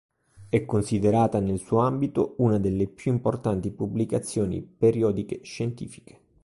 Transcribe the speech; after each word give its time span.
È 0.49 0.65
considerata 0.65 1.39
nel 1.39 1.59
suo 1.59 1.77
ambito 1.81 2.33
una 2.39 2.57
delle 2.57 2.87
più 2.87 3.11
importanti 3.11 3.69
pubblicazioni 3.69 4.59
periodiche 4.61 5.41
scientifiche. 5.43 6.19